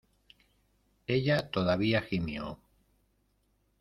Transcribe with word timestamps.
ella 1.05 1.51
todavía 1.51 2.01
gimió: 2.01 2.59